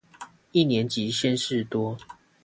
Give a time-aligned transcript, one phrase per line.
[0.51, 1.95] 一年級鮮事多